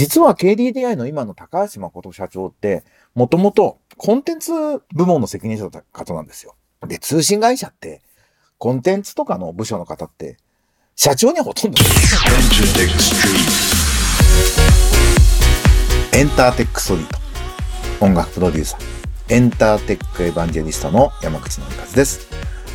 [0.00, 4.50] 実は KDDI の今の高橋誠社長って、もともとコンテンツ
[4.94, 6.56] 部門の責任者だった方なんですよ。
[6.88, 8.00] で、通信会社って、
[8.56, 10.38] コンテンツとかの部署の方って、
[10.96, 11.76] 社長にはほとんど
[16.14, 17.06] エンターテックストリー
[17.98, 18.06] ト。
[18.06, 18.80] 音楽プロデューサー。
[19.28, 22.26] エンターテックエヴァンジェリストの山口のりかずです。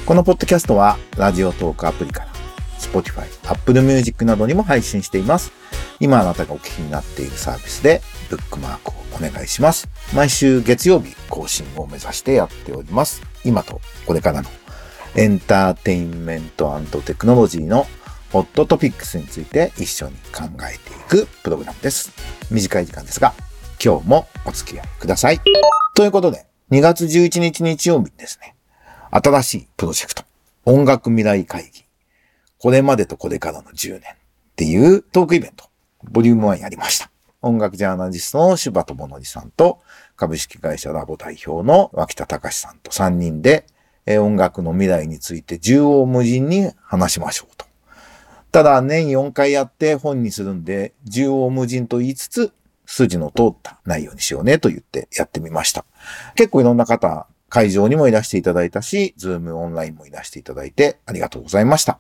[0.06, 2.28] このポッドキャストは、ラジオトークアプリから、
[2.78, 5.65] Spotify、Apple Music などにも配信しています。
[6.00, 9.88] 今あなたがお聞きになっているサービスで、ブックマークをお願いします。
[10.14, 13.22] 毎週月曜日更新を目指してやっております。
[13.44, 14.50] 今とこれからの
[15.16, 17.88] エンターテインメントテクノロジーの
[18.34, 22.12] ホットトピックスについて一緒に考えていくプログラムです。
[22.52, 23.34] 短い時間ですが、
[23.84, 25.40] 今日もお付き合いください。
[25.94, 28.56] ということで、2月11日日曜日ですね、
[29.12, 30.24] 新しいプロジェクト、
[30.66, 31.86] 音楽未来会議、
[32.58, 34.16] これまでとこれからの10年っ
[34.58, 35.70] ていうトークイベント、
[36.10, 37.10] ボリューム1やりました。
[37.42, 39.80] 音楽ジャーナリストの柴智則さんと、
[40.16, 43.68] 株式会社ラボ代表の脇田隆さんと3人で、
[44.06, 47.66] え音楽の未来について縦横無尽に話しましょうと。
[48.52, 52.54] ただ年4回やって本にするんで、縦横無尽と言いつつ、
[52.86, 55.86] 筋の通った内容にしようねと言ってやってみました。
[56.36, 62.00] 結構いろんな方、会場にもいらしていただいたし、 Zoom オンラインもいらしていただいてありがとうございました。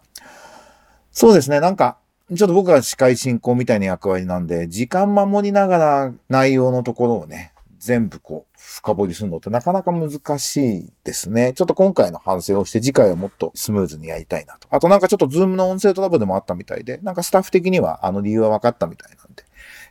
[1.11, 1.97] そうですね、なんか、
[2.33, 11.53] ちょっと僕は司会進行みたいな役割なんで、時間守りながら内容のところをね、全部こう、深掘りするのってなかなか難しいですね。
[11.53, 14.67] ちょっと今回の反省をして次回はもっとスムーズにやりたいなと。
[14.71, 19.43] あとなんかちょっと Zoom の音声トラブルでもあったみたいで、なんかスタッフ的にはあの理由は分かったみたいなんで、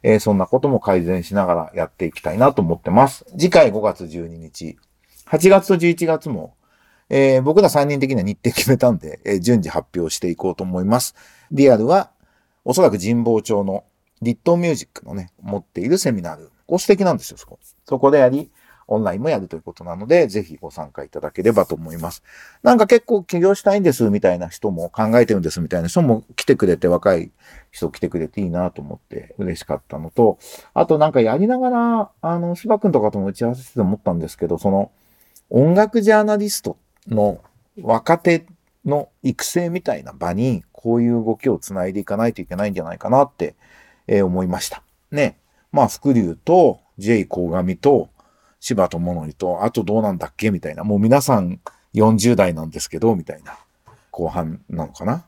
[0.02, 3.24] えー、そんなことも改善しながらやっていきたいなと思ってます。
[3.38, 4.76] 次回5月12日、
[5.26, 6.56] 8月と11月も、
[7.10, 11.14] えー、僕ら3人的には日程決めたんで、えー、順次発表していこうと思います。
[11.52, 12.10] リアルは、
[12.64, 13.84] おそらく神保町の
[14.22, 16.50] リットーミュージックのね、持っているセミナール。
[16.66, 17.58] こう素敵なんですよ、そこ。
[17.84, 18.50] そこでやり、
[18.86, 22.22] オンラインもやるということなので、ぜひご参加いただければと思います。
[22.62, 27.30] なんか結構起業したいんですみたいな人も考えてるんですみたいな人も来てくれて、若い
[27.70, 30.38] 人来てくれていいなと思って嬉しかったのと、
[30.74, 34.90] あとなんかやりながら、あの、芝くんとかとも打ち合わせしてて思ったんですけど、その
[35.50, 36.76] 音楽ジャーナリスト
[37.08, 37.40] の
[37.80, 38.46] 若手
[38.84, 43.54] の育成みたいな場に、こういう動きをつないでいかないといけないんじゃないかなって、
[44.06, 44.82] えー、思いました。
[45.10, 45.38] ね。
[45.72, 48.10] まあ、福流と J 鴻上と
[48.60, 50.50] 柴田物理と、あとどうなんだっけ？
[50.50, 50.84] みたいな。
[50.84, 51.58] もう皆さん
[51.94, 53.56] 40代なんですけど、みたいな。
[54.10, 55.24] 後半なのかな？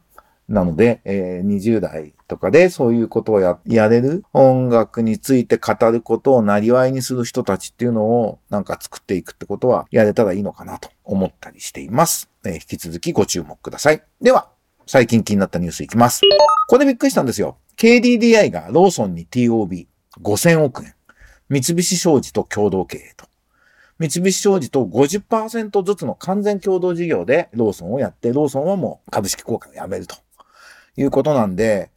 [0.46, 12.28] なので、えー、20代とかでそういうことをや、やれる音楽について語ることをなりわいにする人たちっていうのをなんか作っていくってことはやれたらいいのかなと思ったりしています。
[12.44, 14.02] えー、引き続きご注目ください。
[14.20, 14.50] では、
[14.88, 16.20] 最近気になったニュースいきます。
[16.68, 17.58] これびっくりしたんですよ。
[17.76, 20.94] KDDI がローソンに TOB5000 億円。
[21.48, 23.26] 三菱商事と共同経営と。
[23.98, 30.14] 三菱商事と50%ずつの完全共同事業でローソンをやって、ローソンはもう株式交換をやめると
[30.96, 31.90] いうことなんで、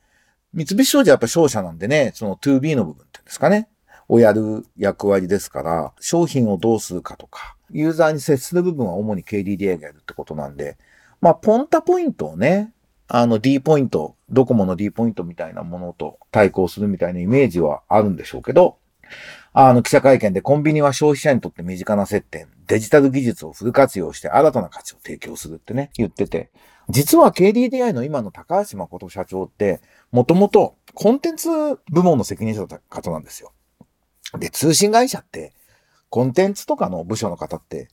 [0.53, 3.69] 三菱商事はやっぱ商社なんでね、その 2B の部分っていうんですかね、
[4.07, 10.79] をやる役割ですから、商品をどうするかとか、ユーザーに接する部分は主に KDDI がやるってことなんで、
[11.21, 12.73] まあ、ポンタポイントをね、
[13.11, 18.77] あの D ポイント、ドコモの D ポイントみたいなものと対抗するみたいなイメージはあるんでしょうけど、
[19.51, 26.51] あの記者会見でコンビニは消費者にとって身近な接点、デジタル技術をフル活用して新たな価値を提供するってね、言ってて、
[26.87, 29.81] 実は KDDI の今の高橋誠社長って、
[30.11, 31.49] もともとコンテンツ
[31.91, 33.51] 部門の責任者だった方なんですよ。
[34.37, 35.53] で、通信会社って、
[36.09, 37.89] コンテンツとかの部署の方って、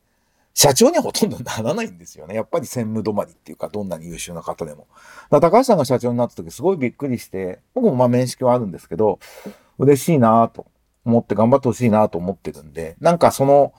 [0.58, 2.34] 社長にはほとんどならないんですよね。
[2.34, 4.86] やっぱり専務止まりっていうか、どんなに優秀な方でも。
[5.30, 9.18] だ高橋さんが社長になった時すごいびっくりして、僕もまあ面識はあるんですけど、
[9.78, 10.64] 嬉しいなと
[11.04, 13.74] 思って頑張ってほしいなと思ってるんで、なんかその、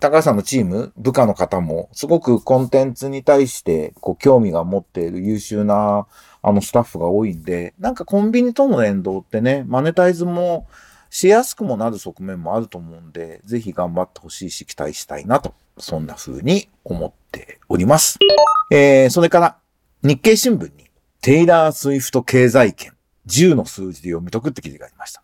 [0.00, 6.06] 高橋さんのチーム、部下の方も、すごくコンテンツに対して、こう、興味が持っている優秀な、
[6.40, 10.66] あの、スタッフが多いんで、なんかコンビニとの連動ってね、マネタイズも
[11.14, 18.18] しやすくもなる側面もあると思うんで、ぜひ頑張ってほしいし、期待したいなと、そんな風に思っております。
[18.70, 19.56] えー、それから、
[20.02, 20.88] 日経新聞に、
[21.20, 22.94] テイラー・スウィフト経済圏、
[23.26, 25.22] 10の数字で読み解くって記事がありました。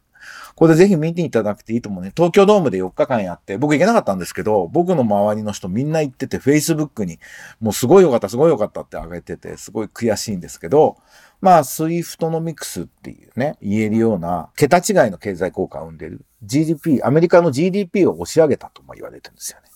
[0.55, 2.13] これぜひ見ていただくていいと思うね。
[2.17, 7.19] 東京ドームで4日間やって、僕行けなかったんですけど、僕の周りの人みんな行ってて、Facebook に、
[7.61, 10.97] もうすごい良かった、すごい良かったって上げてて、すごい悔しいんですけど、
[11.41, 19.69] まあ、スイフトノミクスっていうね、言えるような、桁違いの経済効果を生んでる GDP、アメリカの GDP を押し上げたとも言われてるんですよね。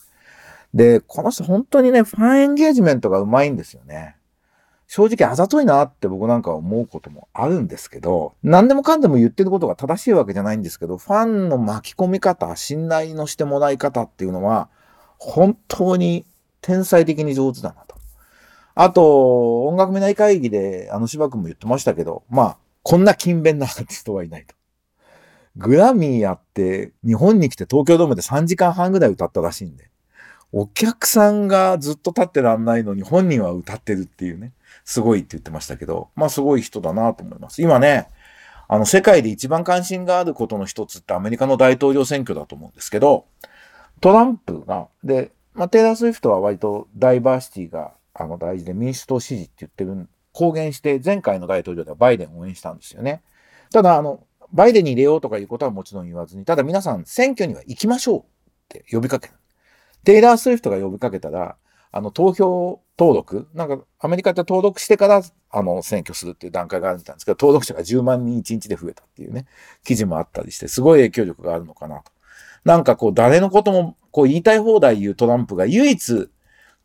[0.74, 4.16] で、この人本当にね、ファンエンゲージメントがうまいんですよね。
[4.94, 14.68] 正直あざといなって僕なんか思うこともあるんですけど、何でもかんでも言ってることが正しいわけじゃないんですけど、ファンの巻き込み方、信頼のしてもらい方っていうのは、
[15.16, 16.26] 本当に
[16.60, 17.96] 天才的に上手だなと。
[18.74, 24.54] あと、音楽未来会議で、あの芝君も言ってましたけど、まあ、こんな勤勉なアーティストはいないと。
[25.56, 29.88] グラミーやって、日本に来て東京ドームで3時間半ぐらい歌ったらしいんで、
[30.52, 34.52] お客さんがずっと立ってらんないのに本人は歌ってるっていうね。
[34.84, 37.62] すごいって言ってましたけど、まあすごい人だなと思います。
[37.62, 38.08] 今ね、
[38.68, 43.26] あの世界で一番関心があることの一つってアメリカの大統領選挙だと思うんですけど、
[44.00, 53.22] トランプが、で、まあ、テイラー・スウィフトは割とダイバーシティがあの大事で民主党支持って言ってる、公言して前回の大統領ではバイデンを応援したんですよね。
[53.72, 58.24] ただ、あの、バイデンに入れようとかいうことはもちろん言わずに、ただ皆さん選挙には行きましょうっ
[58.68, 59.34] て呼びかける。
[60.04, 61.56] テイラー・スウィフトが呼びかけたら、
[61.90, 69.46] あの、投票登録なんか、アメリカって登録してから、あの、選挙するっていう段階があるみたんですけど、登録者が10万人1日で増えたっていうね、
[69.84, 72.12] 記事もあったりして、すごい影響力があるのかなと。
[72.64, 76.30] なんかこう、誰のことも、こう、言いたい放題言うトランプが唯一、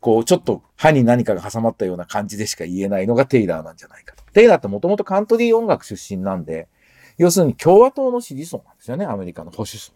[0.00, 4.24] こう、ちょっと歯に何かが挟まったような感じでしか言えないのがテイラーなんじゃないかと。
[4.32, 6.68] テイラーってもともとカントリー音楽出身なんで、
[7.16, 9.92] 要するに共和党の支持層なんですよね、アメリカの保守層。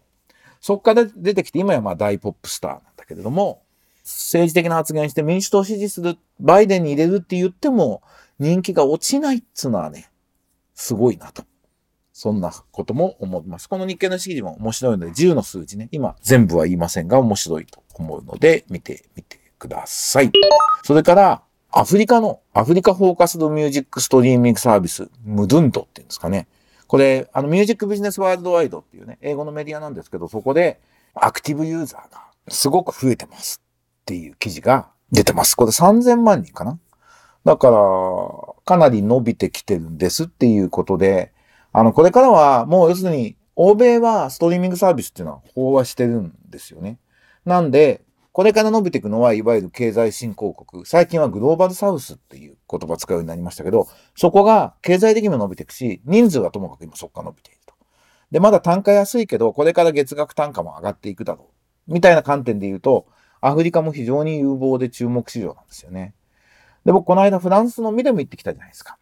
[0.59, 2.79] そこから出てきて、今やまあ大ポップスター
[3.13, 3.61] けれども、
[4.03, 8.01] 政治的な発言して民主党を支持する、バイデンに入れるって言っても、
[8.39, 10.09] 人気が落ちないっつうのはね、
[10.73, 11.43] すごいなと。
[12.11, 13.69] そんなことも思います。
[13.69, 20.31] この日経の記事も面白いので、10の数字ね、今全部は言いませんが面白いと思うので、見てみてください。
[20.83, 26.47] それから、アフリカの、アフリカフォーカスドミュージックストリーミングサービス、ムドゥンドっていうんですかね。
[26.87, 30.79] これ、あの、ミュージックビジネスワールドワイドっていうね、英語のメディアなんですけど、そこで、
[31.15, 33.61] アクティブユーザーがすごく増えてます
[34.01, 35.55] っていう記事が出てます。
[35.55, 36.79] これ3000万人かな？
[37.45, 37.77] だから、
[38.65, 41.33] かなり伸びてきてるんですっていうことで、
[41.71, 46.99] あの、これからはもう要するに、欧米はストリーミングサービスっていうのは飽和してるんですよね。
[47.45, 50.85] なんで、これから伸びていくのは、いわゆる経済新興国。
[50.85, 57.75] 最近はグローバルサウスっていう言葉使うようになりましたけど、そこが経済的にも伸びていくし、人数はともかく今そこから伸びていると。
[58.31, 61.52] で、まだ単価安いけど、これから月額単価も上がっていくだろう。
[61.87, 63.07] みたいな観点で言うと、
[63.41, 66.15] アフリカも非常に有望で注目市場なんですよね。
[66.85, 68.97] で、僕この間フランスのミレム行ってきたじゃないですか。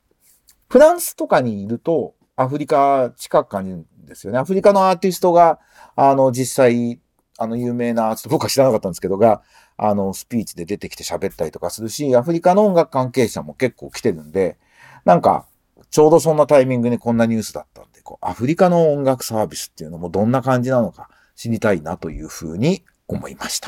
[0.69, 4.39] フランスとかにいると、アフリカ近く感じるんですよね。
[4.39, 5.59] アフリカのアーティストが、
[5.95, 6.99] あの、実際、
[7.37, 9.41] あの、有名なアーティスト、僕は知らなかったんですけど、が、
[9.77, 14.57] あの、スピーチで出てきて喋ったりとかするし、アフリカの音楽関係者も結構来てるんで、
[15.05, 15.45] なんか、
[15.89, 21.09] ちょうどそんなタイミングにこんなニュースだったんで、こう、アフリカの音楽サービスっていうのもどんな感じなのか
[21.41, 23.67] 知りたいなというふうに思いました。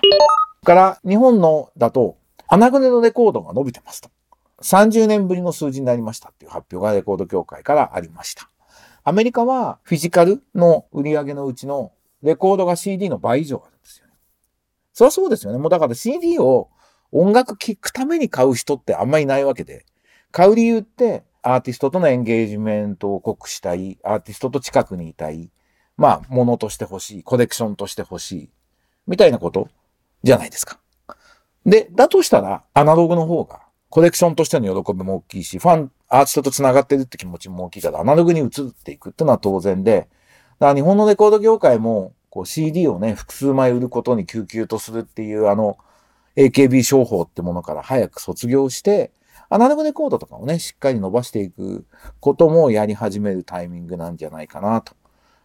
[0.64, 2.18] から日本のだと、
[2.48, 4.12] 穴船のレコードが伸びてますと。
[4.62, 8.48] 30年ぶりの数字になりましたっていう発表がレコード協会からありました。
[9.04, 14.14] アメリカはフィジカルの売り上げのうちのレコードが CD の倍以上あるんですよね。
[14.94, 15.58] そりゃそうですよね。
[15.58, 16.70] もうだから CD を
[17.12, 19.88] 音楽聴くために買う人ってあんまりいないわけで、
[20.32, 25.50] 買う理由ってアーティストとのエンゲージメントを濃くしたい、アーティストと近くにいたい、
[25.98, 28.50] まあ、ものとして欲しい、コレクションとして欲しい、
[29.08, 29.70] みたいなこと？
[30.24, 30.80] じゃないですか。
[31.66, 40.08] で、だとしたら、アナログの方が、コレクションとしての喜びも大きいし、ファン、アーティストと繋がってるって気持ちも大きいから、アナログに移っていくっていうのは当然で、
[40.60, 45.78] だから日本のレコード業界も、こう CD をね、複数枚売ることに救急とするっていう、あの、
[46.36, 49.12] AKB 商法ってものから早く卒業して、
[49.50, 51.86] アナログレコードとかをね、しっかり伸ばしていく
[52.20, 54.96] こともやり始めるタイミングなんじゃないかなと。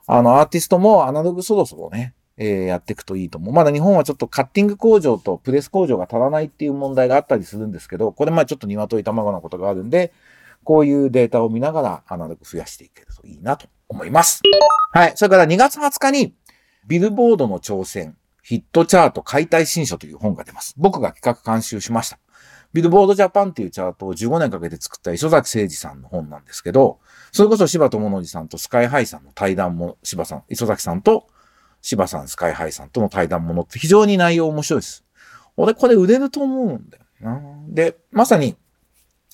[0.09, 3.55] あの、アーティストもアナログそろそろね、えー、やっていくといいと思う。
[3.55, 10.13] まだ日本はちょっとカッティング工場とプレス工場が足らないっていう問題があったりするんですけど、これまあちょっと鶏卵なことがあるんで、
[10.65, 14.41] こういうデータを見ながらアナログ増やしていけるといいなと思います。
[14.93, 15.13] はい。
[15.15, 16.35] それから2月20日に、
[16.87, 20.75] ビルボードの挑戦、ヒットチャート解体新書という本が出ます。
[20.79, 22.19] 僕が企画監修しました。
[22.73, 26.99] ビルボードジャパンっていうチャートを15年かけて作った磯崎誠二さんの本なんですけど、
[27.33, 31.29] それこそ柴智則さんとスカイハイさんの対談も柴さん、磯崎さんと
[31.81, 35.05] 柴さん、スカイハイさんとの対談ものって非常に内容面白いです。
[35.57, 37.41] 俺これ売れると思うんだよな。
[37.69, 38.57] で、まさに、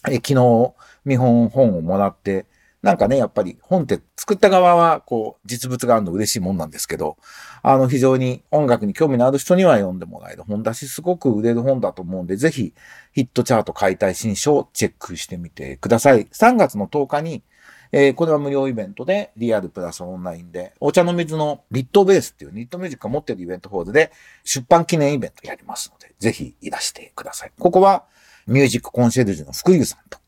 [0.09, 0.75] え昨日
[1.05, 2.47] 見本本をもらって、
[2.85, 7.17] なんかね、やっぱり本って作った側はこう実物があるの嬉しいもんなんですけど、
[7.62, 12.75] あの非常に音楽に興味のある人には読んでもらえる本だし、すごく売れる本だと思うんで、ぜひ
[13.12, 16.26] ヒットチャート解体新書をチェックしてみてください。
[16.26, 17.43] 3月の10日に
[17.97, 24.11] えー、これは無料イベントで、リアルプラスオンラインで、お茶の水のリットベースっていうニットミュージックが持ってるイベントホールで、
[24.43, 27.53] 出版記念イベントやりますので、ぜひいらしてください。
[27.57, 28.03] ここは、
[28.49, 30.19] ミュージックコンシェルジュの福井さんと、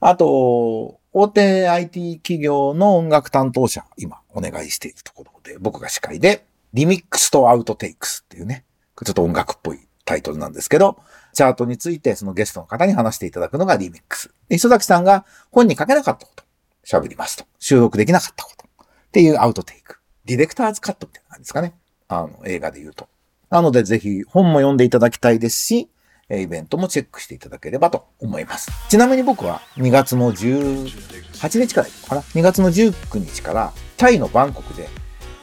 [0.00, 8.64] あと、大手 IT 企業の音楽担当者、今お願いしているところで、僕が司会で、リミックスとアウトテイクスっていうね、
[9.04, 10.98] ちょっと音楽っぽいタイトルなんですけど、
[11.34, 14.32] チャートについてそのゲストの方に話していただくのがリミックス。
[14.48, 16.44] 磯崎さんが本に書けなかったこと、
[16.86, 17.44] 喋りますと。
[17.58, 18.64] 収録できなかったこと。
[18.64, 19.98] っていうアウトテイク。
[20.24, 21.74] ディレクターズカットみたいな感じですかね。
[22.08, 23.08] あの、映画で言うと。
[23.50, 25.90] なのでぜひ本も読んでいただきたいですし、
[26.40, 28.70] イベントもチェックしていただければと思います。
[28.88, 34.88] ちなみに僕は2月の18日からかな ?2 月の19日からタイのバンコクで、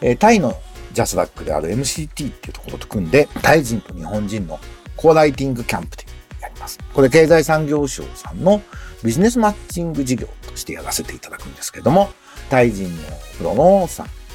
[0.01, 0.60] えタイの
[0.93, 4.60] ジャスダックである MCT っていうところと組んで、タイ人と日本人の
[4.96, 6.05] コーライティングキャンプで
[6.41, 6.79] やります。
[6.93, 8.62] これ経済産業省さんの
[9.03, 12.10] ビジネスマッチング事業としてやらせていただくんですけども、
[12.50, 13.03] タイ人の
[13.38, 13.88] プロの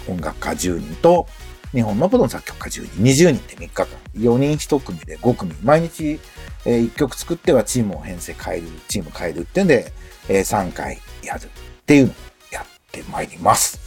[0.08, 1.26] 音楽家10人と
[1.74, 6.20] 日本のプロの作曲家10人、20人で3日間、4人1組で5組、毎日、
[6.66, 9.92] え1曲作ってはチームを編成変える、チーム変えるっていうんで、
[10.28, 11.48] え3回やるっ
[11.84, 12.14] ていうのを
[12.50, 13.80] やってまいります。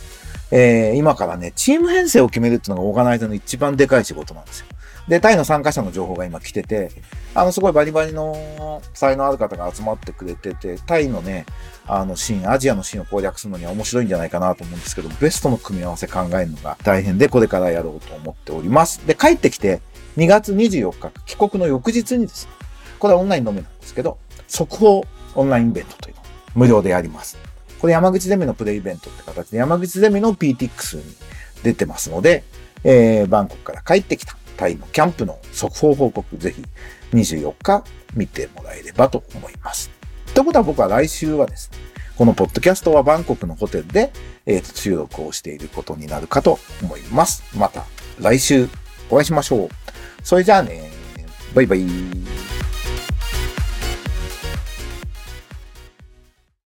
[0.51, 4.67] えー、今からね、チーム編成を決めるっていうのがオーガナイザーの一番でかい仕事なんですよ。
[5.07, 6.91] で、タイの参加者の情報が今来てて、
[7.34, 11.46] あの、すごいバリバリの才能ある方が集まってくれてて、タイのね、
[11.86, 19.05] あのシーン、アジアのシーンを攻略するのには面白いんじゃないかなと思うんですけど、ベストの組み合わせ考えるのが大変で、これからやろうと思っております。
[19.07, 19.81] で、帰ってきて、
[20.17, 22.51] 2月24日、帰国の翌日にですね、
[22.97, 26.25] これはオンラインのみなんですけど、速報オンラインイベントというのを
[26.55, 27.37] 無料でやります。
[27.79, 31.03] これ山口ゼミのプレイイベントって形で山口ゼミの PTX に
[31.63, 32.43] 出てますので、
[32.83, 36.63] えー、バンコクから帰ってきたタイのキャンプの速報報告、ぜひ
[37.13, 37.83] 24日
[38.15, 39.91] 見てもらえればと思います。
[40.33, 41.77] ということは僕は来週はですね、
[42.17, 44.11] このポッドキャストはバンコクのホテルで、
[44.47, 47.43] えー、と収録をしていることになるかと思います。
[47.55, 47.85] また
[48.19, 48.67] 来週
[49.11, 49.69] お会いしましょう。
[50.23, 50.89] それじゃあね、
[51.53, 52.46] バイバイ。